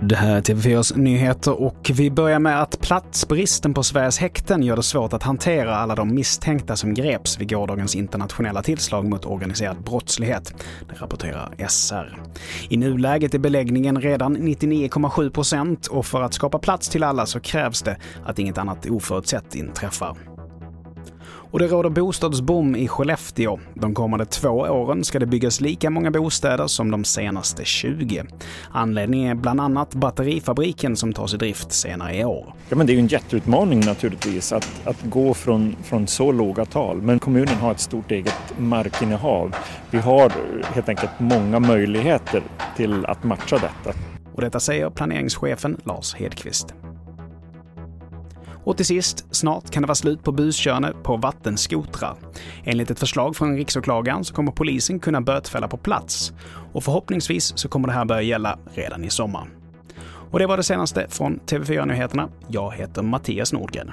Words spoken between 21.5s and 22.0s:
Och det råder